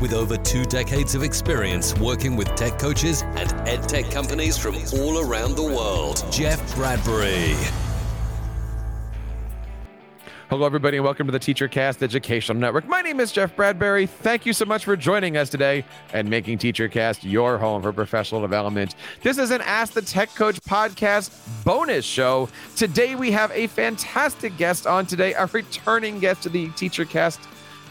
[0.00, 4.76] with over two decades of experience working with tech coaches and ed tech companies from
[4.94, 7.54] all around the world, Jeff Bradbury.
[10.50, 12.86] Hello, everybody, and welcome to the TeacherCast Educational Network.
[12.86, 14.06] My name is Jeff Bradbury.
[14.06, 18.40] Thank you so much for joining us today and making TeacherCast your home for professional
[18.40, 18.94] development.
[19.22, 21.32] This is an Ask the Tech Coach podcast
[21.64, 22.48] bonus show.
[22.76, 27.38] Today, we have a fantastic guest on today, a returning guest to the Teacher TeacherCast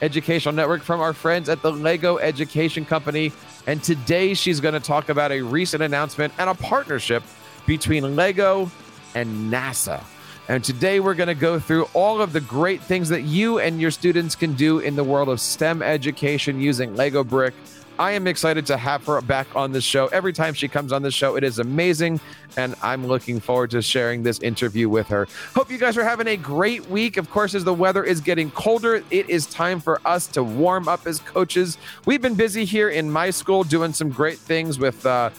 [0.04, 3.32] Educational Network from our friends at the Lego Education Company.
[3.66, 7.24] And today, she's going to talk about a recent announcement and a partnership
[7.66, 8.70] between Lego
[9.16, 10.04] and NASA.
[10.50, 13.80] And today we're going to go through all of the great things that you and
[13.80, 17.54] your students can do in the world of STEM education using Lego Brick.
[17.98, 20.08] I am excited to have her back on the show.
[20.08, 22.20] Every time she comes on the show, it is amazing.
[22.58, 25.28] And I'm looking forward to sharing this interview with her.
[25.56, 27.16] Hope you guys are having a great week.
[27.16, 30.90] Of course, as the weather is getting colder, it is time for us to warm
[30.90, 31.78] up as coaches.
[32.06, 35.30] We've been busy here in my school doing some great things with, uh,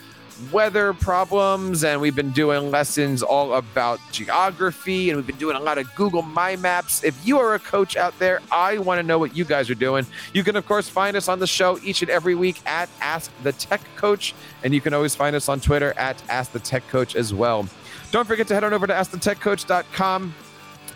[0.53, 5.61] weather problems and we've been doing lessons all about geography and we've been doing a
[5.61, 7.05] lot of Google My Maps.
[7.05, 9.75] If you are a coach out there, I want to know what you guys are
[9.75, 10.07] doing.
[10.33, 13.31] You can of course find us on the show each and every week at Ask
[13.43, 16.87] the Tech Coach and you can always find us on Twitter at Ask the Tech
[16.89, 17.69] Coach as well.
[18.11, 20.35] Don't forget to head on over to askthetechcoach.com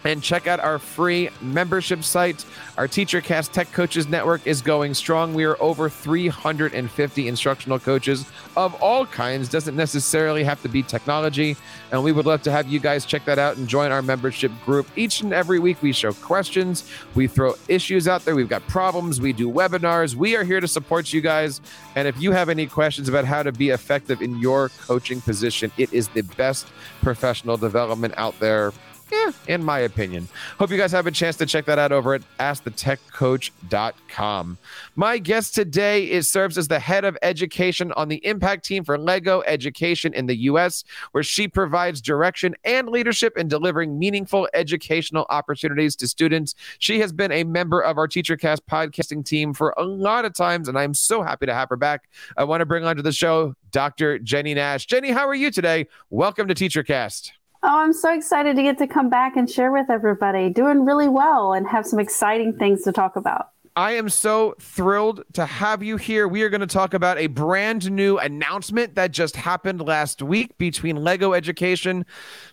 [0.08, 2.46] and check out our free membership site.
[2.78, 5.34] Our TeacherCast Tech Coaches Network is going strong.
[5.34, 8.24] We are over 350 instructional coaches
[8.56, 9.50] of all kinds.
[9.50, 11.58] Doesn't necessarily have to be technology.
[11.92, 14.50] And we would love to have you guys check that out and join our membership
[14.64, 14.86] group.
[14.96, 19.20] Each and every week, we show questions, we throw issues out there, we've got problems,
[19.20, 20.14] we do webinars.
[20.14, 21.60] We are here to support you guys.
[21.96, 25.70] And if you have any questions about how to be effective in your coaching position,
[25.76, 26.66] it is the best
[27.02, 28.72] professional development out there
[29.10, 30.28] yeah, in my opinion.
[30.58, 34.58] Hope you guys have a chance to check that out over at askthetechcoach.com.
[34.96, 38.98] My guest today is serves as the head of education on the impact team for
[38.98, 45.26] Lego Education in the US, where she provides direction and leadership in delivering meaningful educational
[45.30, 46.54] opportunities to students.
[46.78, 50.68] She has been a member of our TeacherCast podcasting team for a lot of times,
[50.68, 52.08] and I'm so happy to have her back.
[52.36, 54.18] I want to bring onto the show Dr.
[54.18, 54.86] Jenny Nash.
[54.86, 55.86] Jenny, how are you today?
[56.10, 57.32] Welcome to TeacherCast.
[57.62, 60.48] Oh, I'm so excited to get to come back and share with everybody.
[60.48, 63.48] Doing really well and have some exciting things to talk about.
[63.74, 66.26] I am so thrilled to have you here.
[66.26, 70.56] We are going to talk about a brand new announcement that just happened last week
[70.58, 72.04] between Lego Education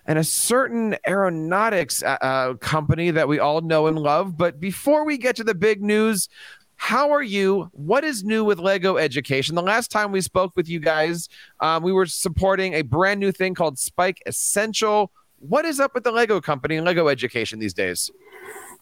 [0.06, 4.38] and a certain aeronautics uh, uh company that we all know and love.
[4.38, 6.30] But before we get to the big news,
[6.78, 7.70] how are you?
[7.74, 9.56] What is new with Lego Education?
[9.56, 13.32] The last time we spoke with you guys, um, we were supporting a brand new
[13.32, 15.12] thing called Spike Essential.
[15.40, 18.12] What is up with the Lego company and Lego Education these days?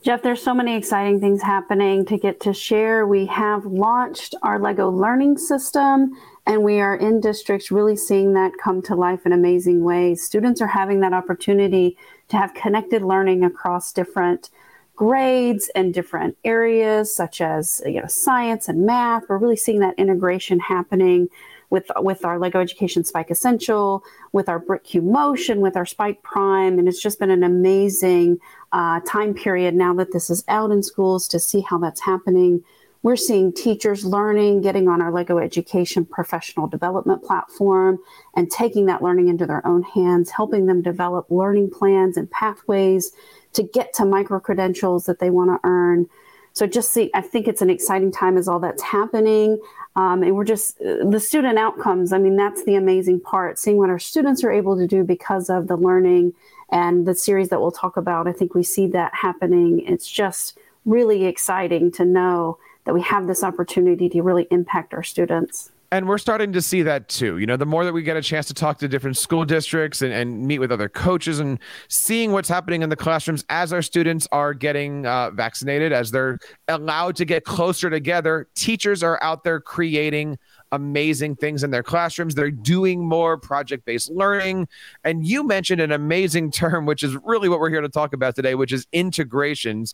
[0.02, 3.08] Jeff, there's so many exciting things happening to get to share.
[3.08, 6.12] We have launched our Lego learning system,
[6.46, 10.22] and we are in districts really seeing that come to life in amazing ways.
[10.22, 14.50] Students are having that opportunity to have connected learning across different
[14.96, 19.24] grades and different areas such as you know science and math.
[19.28, 21.30] We're really seeing that integration happening
[21.70, 26.78] with with our lego education spike essential with our BricQ Motion with our spike prime
[26.78, 28.38] and it's just been an amazing
[28.72, 32.64] uh, time period now that this is out in schools to see how that's happening.
[33.02, 38.00] We're seeing teachers learning getting on our lego education professional development platform
[38.36, 43.12] and taking that learning into their own hands helping them develop learning plans and pathways
[43.54, 46.10] to get to micro credentials that they want to earn.
[46.54, 49.60] So just see, I think it's an exciting time as all that's happening.
[49.96, 52.14] Um, and we're just the student outcomes.
[52.14, 55.50] I mean, that's the amazing part, seeing what our students are able to do because
[55.50, 56.34] of the learning
[56.72, 58.28] and the series that we'll talk about.
[58.28, 59.84] I think we see that happening.
[59.86, 65.04] It's just really exciting to know that we have this opportunity to really impact our
[65.04, 67.38] students and we're starting to see that too.
[67.38, 70.02] You know, the more that we get a chance to talk to different school districts
[70.02, 73.84] and, and meet with other coaches and seeing what's happening in the classrooms as our
[73.84, 79.44] students are getting uh, vaccinated, as they're allowed to get closer together, teachers are out
[79.44, 80.40] there creating
[80.72, 82.34] amazing things in their classrooms.
[82.34, 84.68] They're doing more project based learning.
[85.04, 88.36] And you mentioned an amazing term, which is really what we're here to talk about
[88.36, 89.94] today, which is integrations.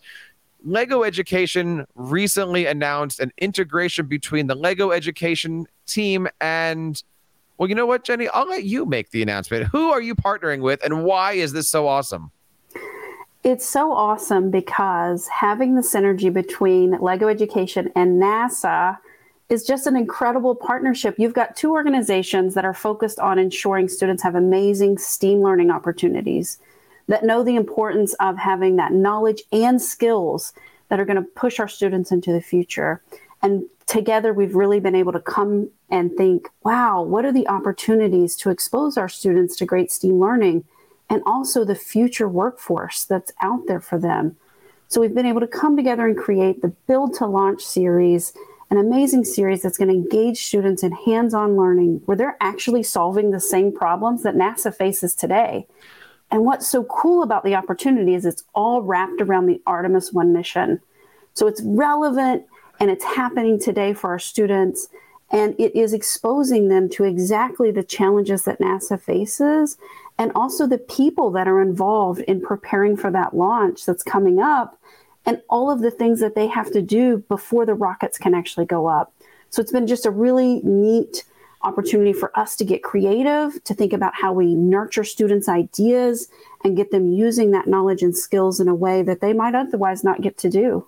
[0.64, 7.02] Lego Education recently announced an integration between the Lego Education team and
[7.58, 8.28] Well, you know what, Jenny?
[8.30, 9.68] I'll let you make the announcement.
[9.68, 12.32] Who are you partnering with and why is this so awesome?
[13.44, 18.98] It's so awesome because having the synergy between Lego Education and NASA
[19.48, 21.16] is just an incredible partnership.
[21.18, 26.60] You've got two organizations that are focused on ensuring students have amazing STEAM learning opportunities,
[27.10, 30.54] that know the importance of having that knowledge and skills
[30.88, 33.02] that are going to push our students into the future.
[33.42, 38.36] And together, we've really been able to come and think, wow, what are the opportunities
[38.38, 40.64] to expose our students to great STEAM learning
[41.10, 44.38] and also the future workforce that's out there for them?
[44.88, 48.34] So, we've been able to come together and create the Build to Launch series
[48.72, 52.84] an amazing series that's going to engage students in hands on learning where they're actually
[52.84, 55.66] solving the same problems that NASA faces today.
[56.32, 60.32] And what's so cool about the opportunity is it's all wrapped around the Artemis 1
[60.32, 60.80] mission.
[61.34, 62.44] So it's relevant
[62.80, 64.90] and it's happening today for our students.
[65.32, 69.78] And it is exposing them to exactly the challenges that NASA faces
[70.18, 74.80] and also the people that are involved in preparing for that launch that's coming up
[75.26, 78.66] and all of the things that they have to do before the rockets can actually
[78.66, 79.14] go up.
[79.50, 81.24] So it's been just a really neat
[81.62, 86.30] opportunity for us to get creative, to think about how we nurture students' ideas
[86.64, 90.04] and get them using that knowledge and skills in a way that they might otherwise
[90.04, 90.86] not get to do.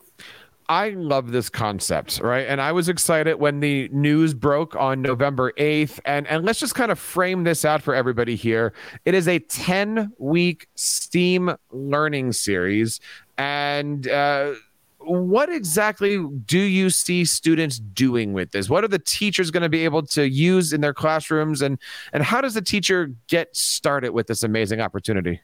[0.70, 2.48] I love this concept, right?
[2.48, 6.00] And I was excited when the news broke on November 8th.
[6.06, 8.72] And, and let's just kind of frame this out for everybody here.
[9.04, 13.02] It is a 10 week STEAM learning series
[13.38, 14.54] and uh,
[15.04, 18.70] what exactly do you see students doing with this?
[18.70, 21.62] What are the teachers going to be able to use in their classrooms?
[21.62, 21.80] And,
[22.14, 25.42] and how does the teacher get started with this amazing opportunity?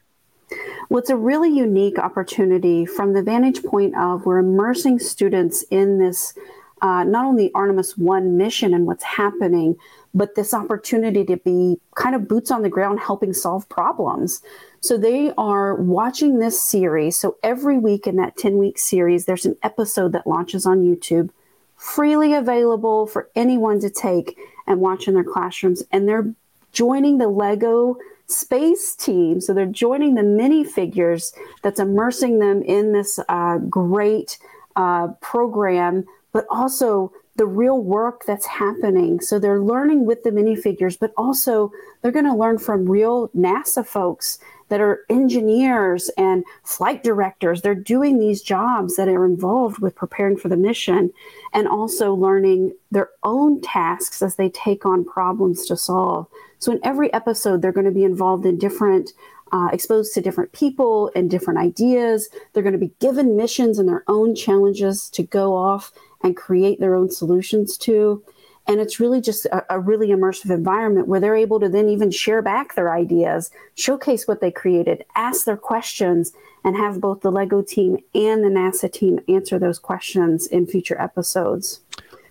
[0.88, 5.98] Well, it's a really unique opportunity from the vantage point of we're immersing students in
[5.98, 6.34] this
[6.80, 9.76] uh, not only Artemis 1 mission and what's happening,
[10.14, 14.42] but this opportunity to be kind of boots on the ground helping solve problems.
[14.80, 17.18] So they are watching this series.
[17.18, 21.30] So every week in that 10 week series, there's an episode that launches on YouTube,
[21.76, 25.82] freely available for anyone to take and watch in their classrooms.
[25.90, 26.32] And they're
[26.72, 27.96] joining the Lego
[28.26, 29.40] space team.
[29.40, 31.32] So they're joining the minifigures
[31.62, 34.38] that's immersing them in this uh, great
[34.76, 39.20] uh, program, but also the real work that's happening.
[39.20, 41.72] So they're learning with the minifigures, but also
[42.02, 44.38] they're going to learn from real NASA folks
[44.68, 47.62] that are engineers and flight directors.
[47.62, 51.12] They're doing these jobs that are involved with preparing for the mission
[51.52, 56.26] and also learning their own tasks as they take on problems to solve.
[56.58, 59.12] So, in every episode, they're going to be involved in different,
[59.52, 62.28] uh, exposed to different people and different ideas.
[62.52, 65.92] They're going to be given missions and their own challenges to go off
[66.22, 68.22] and create their own solutions to.
[68.68, 72.10] And it's really just a, a, really immersive environment where they're able to then even
[72.10, 76.32] share back their ideas, showcase what they created, ask their questions,
[76.64, 81.00] and have both the Lego team and the NASA team answer those questions in future
[81.00, 81.80] episodes.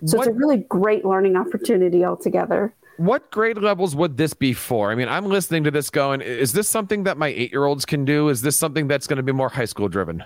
[0.05, 2.71] So what, it's a really great learning opportunity altogether.
[2.97, 4.91] What grade levels would this be for?
[4.91, 7.85] I mean, I'm listening to this going, is this something that my eight year olds
[7.85, 8.29] can do?
[8.29, 10.23] Is this something that's going to be more high school driven?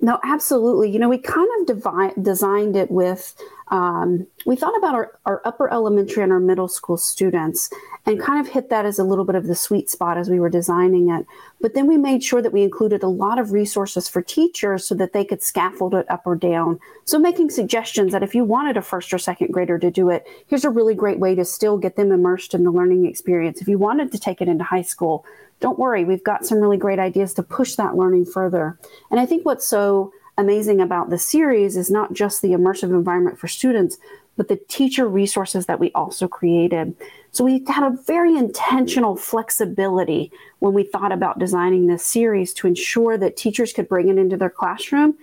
[0.00, 0.90] No, absolutely.
[0.90, 3.34] You know, we kind of devi- designed it with,
[3.68, 7.70] um, we thought about our, our upper elementary and our middle school students
[8.06, 10.38] and kind of hit that as a little bit of the sweet spot as we
[10.38, 11.24] were designing it.
[11.60, 14.94] But then we made sure that we included a lot of resources for teachers so
[14.96, 16.78] that they could scaffold it up or down.
[17.06, 20.26] So making suggestions that if you wanted a first or second grader to do it,
[20.46, 23.62] here's a really great way to still get them immersed in the learning experience.
[23.62, 25.24] If you wanted to take it into high school,
[25.60, 28.78] don't worry, we've got some really great ideas to push that learning further.
[29.10, 33.38] And I think what's so amazing about the series is not just the immersive environment
[33.38, 33.98] for students,
[34.36, 36.94] but the teacher resources that we also created.
[37.30, 42.66] So we had a very intentional flexibility when we thought about designing this series to
[42.66, 45.16] ensure that teachers could bring it into their classroom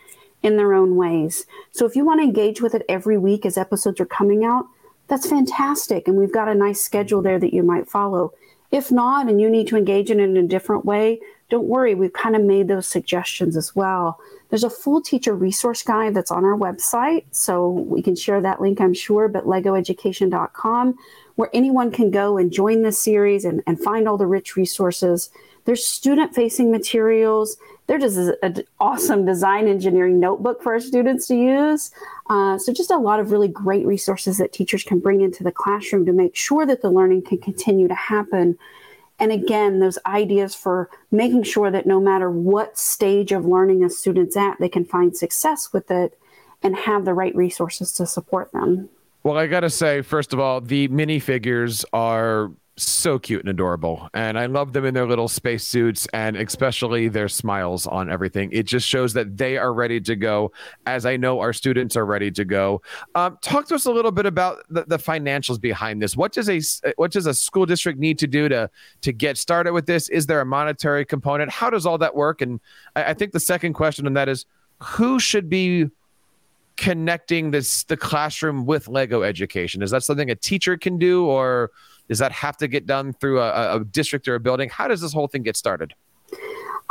[0.44, 1.46] in their own ways.
[1.72, 4.66] So if you want to engage with it every week as episodes are coming out,
[5.08, 6.08] that's fantastic.
[6.08, 8.34] And we've got a nice schedule there that you might follow.
[8.72, 11.94] If not, and you need to engage in it in a different way, don't worry,
[11.94, 14.20] we've kind of made those suggestions as well.
[14.52, 18.60] There's a full teacher resource guide that's on our website, so we can share that
[18.60, 20.96] link, I'm sure, but legoeducation.com,
[21.36, 25.30] where anyone can go and join this series and, and find all the rich resources.
[25.64, 27.56] There's student facing materials.
[27.88, 31.92] There's just an awesome design engineering notebook for our students to use.
[32.30, 35.52] Uh, so, just a lot of really great resources that teachers can bring into the
[35.52, 38.58] classroom to make sure that the learning can continue to happen.
[39.22, 43.90] And again, those ideas for making sure that no matter what stage of learning a
[43.90, 46.18] student's at, they can find success with it
[46.64, 48.90] and have the right resources to support them.
[49.22, 52.52] Well, I got to say, first of all, the minifigures are
[52.84, 54.10] so cute and adorable.
[54.14, 58.50] And I love them in their little space suits and especially their smiles on everything.
[58.52, 60.52] It just shows that they are ready to go,
[60.86, 62.82] as I know our students are ready to go.
[63.16, 66.16] Um, talk to us a little bit about the, the, financials behind this.
[66.16, 66.62] What does a
[66.96, 68.70] what does a school district need to do to
[69.02, 70.10] to get started with this?
[70.10, 71.50] Is there a monetary component?
[71.50, 72.42] How does all that work?
[72.42, 72.60] And
[72.96, 74.46] I, I think the second question on that is
[74.80, 75.90] who should be
[76.78, 79.82] connecting this the classroom with Lego education?
[79.82, 81.72] Is that something a teacher can do, or
[82.08, 84.70] does that have to get done through a, a district or a building?
[84.70, 85.94] How does this whole thing get started?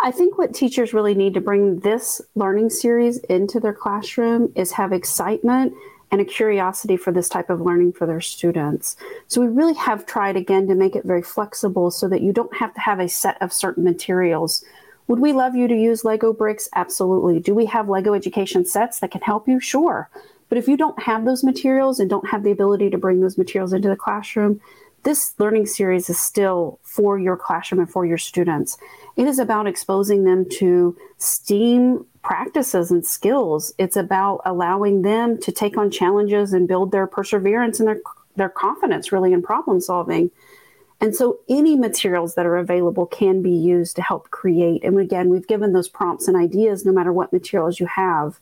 [0.03, 4.73] I think what teachers really need to bring this learning series into their classroom is
[4.73, 5.75] have excitement
[6.11, 8.97] and a curiosity for this type of learning for their students.
[9.29, 12.55] So we really have tried again to make it very flexible so that you don't
[12.57, 14.65] have to have a set of certain materials.
[15.07, 16.69] Would we love you to use Lego bricks?
[16.75, 17.39] Absolutely.
[17.39, 19.61] Do we have Lego education sets that can help you?
[19.61, 20.09] Sure.
[20.49, 23.39] But if you don't have those materials and don't have the ability to bring those
[23.39, 24.61] materials into the classroom,
[25.03, 28.77] this learning series is still for your classroom and for your students.
[29.17, 33.73] It is about exposing them to STEAM practices and skills.
[33.79, 38.01] It's about allowing them to take on challenges and build their perseverance and their
[38.37, 40.31] their confidence really in problem solving.
[41.01, 44.85] And so any materials that are available can be used to help create.
[44.85, 48.39] And again, we've given those prompts and ideas no matter what materials you have.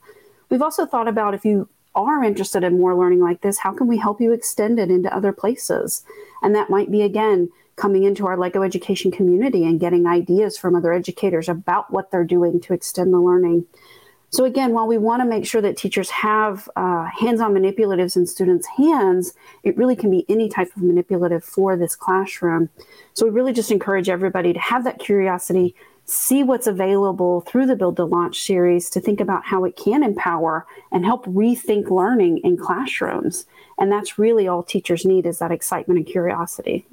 [0.50, 3.86] We've also thought about if you are interested in more learning like this, how can
[3.86, 6.04] we help you extend it into other places?
[6.42, 10.74] And that might be, again, coming into our Lego education community and getting ideas from
[10.74, 13.66] other educators about what they're doing to extend the learning.
[14.30, 18.14] So, again, while we want to make sure that teachers have uh, hands on manipulatives
[18.14, 22.68] in students' hands, it really can be any type of manipulative for this classroom.
[23.14, 25.74] So, we really just encourage everybody to have that curiosity,
[26.08, 30.02] see what's available through the Build to Launch series to think about how it can
[30.02, 33.44] empower and help rethink learning in classrooms.
[33.78, 36.86] And that's really all teachers need is that excitement and curiosity.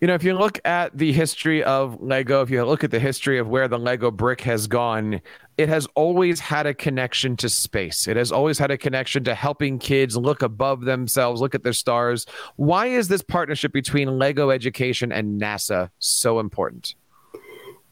[0.00, 2.98] You know, if you look at the history of Lego, if you look at the
[2.98, 5.20] history of where the Lego brick has gone,
[5.58, 8.06] it has always had a connection to space.
[8.06, 11.72] It has always had a connection to helping kids look above themselves, look at their
[11.72, 12.26] stars.
[12.56, 16.94] Why is this partnership between Lego education and NASA so important?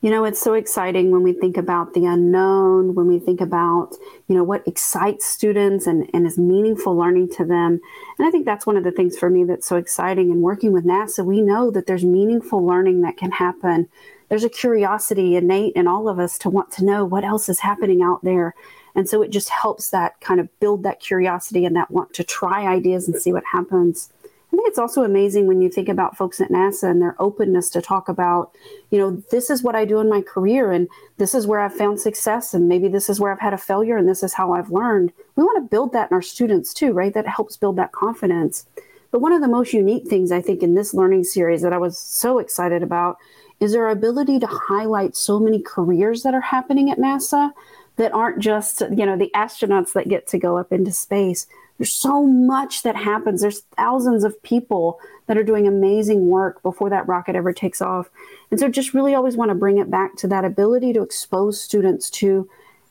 [0.04, 3.94] You know, it's so exciting when we think about the unknown, when we think about,
[4.28, 7.80] you know, what excites students and, and is meaningful learning to them.
[8.18, 10.30] And I think that's one of the things for me that's so exciting.
[10.30, 13.88] In working with NASA, we know that there's meaningful learning that can happen.
[14.28, 17.60] There's a curiosity innate in all of us to want to know what else is
[17.60, 18.54] happening out there.
[18.94, 22.24] And so it just helps that kind of build that curiosity and that want to
[22.24, 24.12] try ideas and see what happens.
[24.54, 27.68] I think it's also amazing when you think about folks at NASA and their openness
[27.70, 28.52] to talk about,
[28.92, 31.74] you know, this is what I do in my career and this is where I've
[31.74, 34.52] found success and maybe this is where I've had a failure and this is how
[34.52, 35.12] I've learned.
[35.34, 37.12] We want to build that in our students too, right?
[37.12, 38.64] That helps build that confidence.
[39.10, 41.78] But one of the most unique things I think in this learning series that I
[41.78, 43.18] was so excited about
[43.58, 47.50] is their ability to highlight so many careers that are happening at NASA
[47.96, 51.46] that aren't just, you know, the astronauts that get to go up into space
[51.78, 53.40] there's so much that happens.
[53.40, 58.10] There's thousands of people that are doing amazing work before that rocket ever takes off.
[58.50, 61.60] And so just really always want to bring it back to that ability to expose
[61.60, 62.48] students to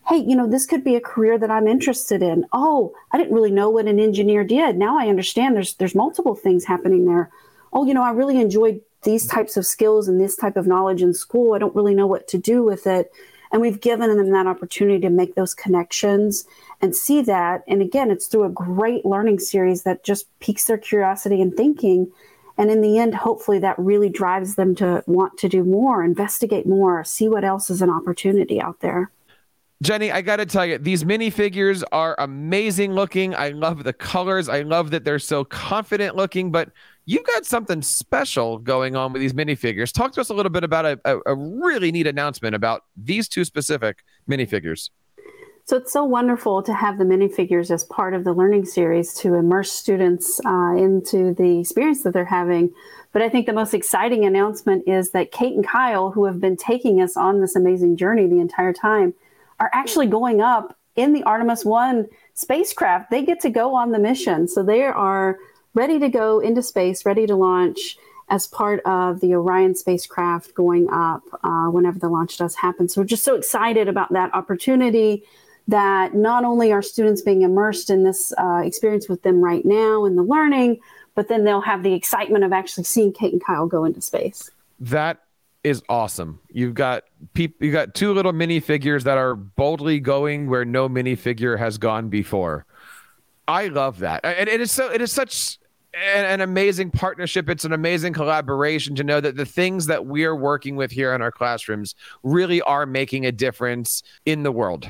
[0.10, 2.46] hey, you know, this could be a career that I'm interested in.
[2.52, 4.76] Oh, I didn't really know what an engineer did.
[4.76, 7.30] Now I understand there's there's multiple things happening there.
[7.72, 11.02] Oh, you know, I really enjoyed these types of skills and this type of knowledge
[11.02, 11.54] in school.
[11.54, 13.14] I don't really know what to do with it.
[13.54, 16.46] And we've given them that opportunity to make those connections
[16.82, 17.64] and see that.
[17.68, 22.12] And again, it's through a great learning series that just piques their curiosity and thinking.
[22.58, 26.66] And in the end, hopefully, that really drives them to want to do more, investigate
[26.66, 29.12] more, see what else is an opportunity out there.
[29.84, 33.36] Jenny, I got to tell you, these minifigures are amazing looking.
[33.36, 34.50] I love the colors.
[34.50, 36.70] I love that they're so confident looking, but
[37.06, 39.92] you've got something special going on with these minifigures.
[39.92, 43.28] Talk to us a little bit about a, a, a really neat announcement about these
[43.28, 44.90] two specific minifigures.
[45.66, 49.36] So it's so wonderful to have the minifigures as part of the learning series to
[49.36, 52.74] immerse students uh, into the experience that they're having.
[53.14, 56.58] But I think the most exciting announcement is that Kate and Kyle, who have been
[56.58, 59.14] taking us on this amazing journey the entire time,
[59.62, 63.10] are actually going up in the Artemis 1 spacecraft.
[63.10, 64.50] They get to go on the mission.
[64.50, 65.40] So they are
[65.74, 67.98] ready to go into space, ready to launch
[68.30, 72.88] as part of the Orion spacecraft going up uh, whenever the launch does happen.
[72.88, 75.24] So we're just so excited about that opportunity
[75.68, 80.06] that not only are students being immersed in this uh, experience with them right now
[80.06, 80.80] in the learning,
[81.16, 84.50] but then they'll have the excitement of actually seeing Kate and Kyle go into space.
[84.80, 85.20] That
[85.64, 86.40] is awesome.
[86.50, 87.04] You've got
[87.34, 92.10] people, you got two little minifigures that are boldly going where no minifigure has gone
[92.10, 92.66] before.
[93.48, 94.90] I love that, and it is so.
[94.90, 95.60] It is such
[95.94, 97.50] an, an, amazing partnership.
[97.50, 101.22] It's an amazing collaboration to know that the things that we're working with here in
[101.22, 104.90] our classrooms really are making a difference in the world.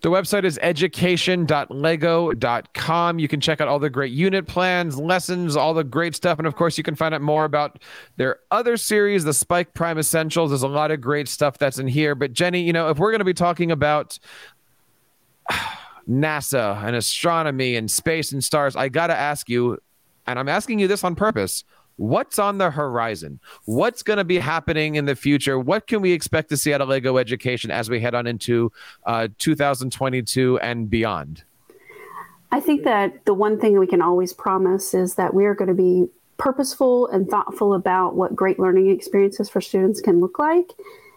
[0.00, 3.18] The website is education.lego.com.
[3.18, 6.38] You can check out all the great unit plans, lessons, all the great stuff.
[6.38, 7.80] And of course, you can find out more about
[8.16, 10.50] their other series, the Spike Prime Essentials.
[10.50, 12.16] There's a lot of great stuff that's in here.
[12.16, 14.18] But Jenny, you know, if we're going to be talking about
[16.08, 19.78] NASA and astronomy and space and stars, I got to ask you,
[20.30, 21.64] and I'm asking you this on purpose
[22.00, 23.38] what's on the horizon?
[23.66, 25.58] What's going to be happening in the future?
[25.58, 28.72] What can we expect to see out of Lego Education as we head on into
[29.04, 31.44] uh, 2022 and beyond?
[32.50, 35.68] I think that the one thing we can always promise is that we are going
[35.68, 36.08] to be
[36.38, 40.72] purposeful and thoughtful about what great learning experiences for students can look like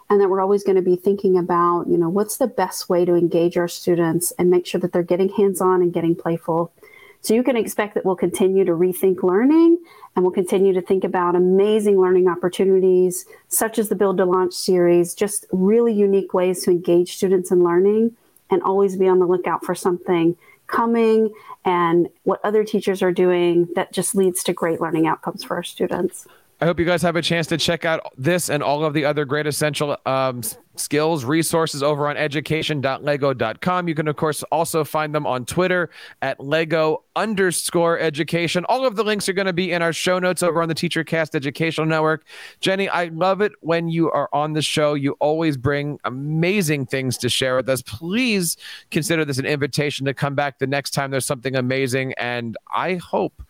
[0.10, 3.05] and that we're always going to be thinking about you know what's the best way
[3.05, 6.74] to engage our students and make sure that they're getting hands-on and getting playful
[7.23, 9.79] so you can expect that we'll continue to rethink learning
[10.15, 14.53] and we'll continue to think about amazing learning opportunities, such as the Build to Launch
[14.53, 18.15] series, just really unique ways to engage students in learning
[18.49, 20.35] and always be on the lookout for something
[20.67, 25.55] coming and what other teachers are doing that just leads to great learning outcomes for
[25.55, 26.27] our students.
[26.59, 29.05] I hope you guys have a chance to check out this and all of the
[29.05, 30.41] other great essential um,
[30.75, 33.87] skills resources over on education.lego.com.
[33.87, 35.89] You can, of course, also find them on Twitter
[36.21, 38.65] at Lego underscore education.
[38.69, 40.75] All of the links are going to be in our show notes over on the
[40.75, 42.25] TeacherCast Educational Network.
[42.59, 44.93] Jenny, I love it when you are on the show.
[44.93, 47.81] You always bring amazing things to share with us.
[47.81, 48.57] Please
[48.91, 52.13] consider this an invitation to come back the next time there's something amazing.
[52.13, 53.43] And I hope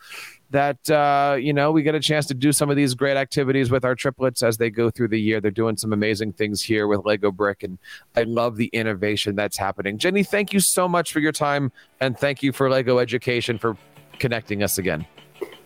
[0.53, 3.71] that uh, you know we get a chance to do some of these great activities
[3.71, 5.41] with our triplets as they go through the year.
[5.41, 7.79] They're doing some amazing things here with Lego Brick, and
[8.15, 9.97] I love the innovation that's happening.
[9.97, 13.75] Jenny, thank you so much for your time, and thank you for Lego Education for
[14.19, 15.05] connecting us again.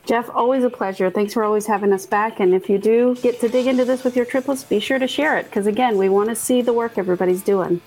[0.06, 1.12] Jeff, always a pleasure.
[1.12, 2.40] Thanks for always having us back.
[2.40, 5.08] And if you do get to dig into this with your triplets, be sure to
[5.08, 7.82] share it because, again, we want to see the work everybody's doing.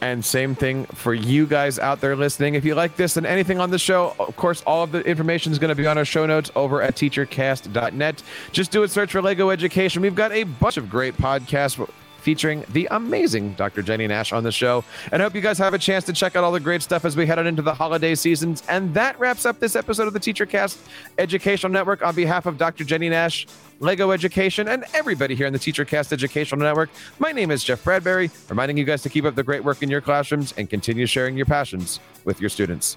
[0.00, 2.54] And same thing for you guys out there listening.
[2.54, 5.52] If you like this and anything on the show, of course, all of the information
[5.52, 8.22] is going to be on our show notes over at teachercast.net.
[8.52, 10.02] Just do a search for Lego Education.
[10.02, 11.78] We've got a bunch of great podcasts
[12.26, 13.82] featuring the amazing Dr.
[13.82, 14.82] Jenny Nash on the show.
[15.12, 17.04] And I hope you guys have a chance to check out all the great stuff
[17.04, 18.64] as we head on into the holiday seasons.
[18.68, 20.76] And that wraps up this episode of the TeacherCast
[21.18, 22.02] Educational Network.
[22.02, 22.82] On behalf of Dr.
[22.82, 23.46] Jenny Nash,
[23.78, 28.28] Lego Education, and everybody here in the TeacherCast Educational Network, my name is Jeff Bradbury,
[28.48, 31.36] reminding you guys to keep up the great work in your classrooms and continue sharing
[31.36, 32.96] your passions with your students.